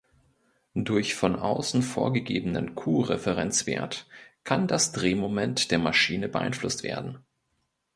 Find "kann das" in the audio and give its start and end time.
4.43-4.91